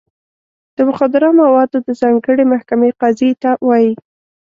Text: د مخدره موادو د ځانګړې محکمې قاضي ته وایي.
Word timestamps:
د 0.75 0.77
مخدره 0.89 1.29
موادو 1.41 1.77
د 1.87 1.89
ځانګړې 2.01 2.43
محکمې 2.53 2.89
قاضي 3.01 3.31
ته 3.41 3.51
وایي. 3.67 3.93